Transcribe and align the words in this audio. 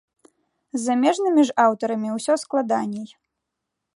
З 0.77 0.79
замежнымі 0.85 1.41
ж 1.49 1.55
аўтарамі 1.65 2.09
ўсё 2.17 2.33
складаней. 2.47 3.07